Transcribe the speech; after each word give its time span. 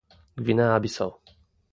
Gwinea 0.43 0.79
Bissau 0.83 1.11